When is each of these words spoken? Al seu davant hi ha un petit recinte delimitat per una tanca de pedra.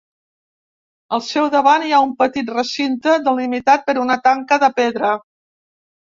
Al 1.17 1.21
seu 1.25 1.49
davant 1.55 1.83
hi 1.87 1.91
ha 1.97 1.99
un 2.05 2.15
petit 2.21 2.49
recinte 2.55 3.13
delimitat 3.27 3.83
per 3.91 3.95
una 4.05 4.17
tanca 4.29 4.59
de 4.65 4.71
pedra. 4.79 5.13